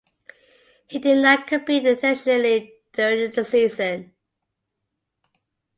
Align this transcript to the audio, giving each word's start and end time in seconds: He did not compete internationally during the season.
He 0.87 0.97
did 0.97 1.21
not 1.21 1.45
compete 1.45 1.85
internationally 1.85 2.73
during 2.91 3.29
the 3.33 3.45
season. 3.45 4.13